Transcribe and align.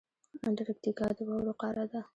انټارکټیکا 0.47 1.07
د 1.17 1.19
واورو 1.27 1.53
قاره 1.61 1.85
ده. 1.91 2.01